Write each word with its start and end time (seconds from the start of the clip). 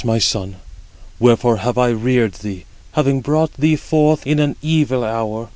my 0.03 0.17
son, 0.17 0.55
wherefore 1.19 1.57
have 1.57 1.77
I 1.77 1.89
reared 1.89 2.33
thee, 2.33 2.65
having 2.93 3.21
brought 3.21 3.53
thee 3.53 3.75
forth 3.75 4.25
in 4.25 4.39
an 4.39 4.55
evil 4.59 5.05
hour. 5.05 5.49